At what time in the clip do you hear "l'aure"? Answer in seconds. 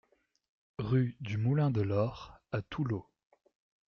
1.81-2.33